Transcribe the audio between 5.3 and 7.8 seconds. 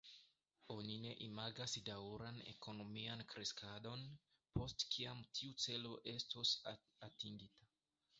tiu celo estos atingita.